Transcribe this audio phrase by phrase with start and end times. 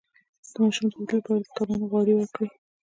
[0.51, 2.49] د ماشوم د ودې لپاره د کبانو غوړي ورکړئ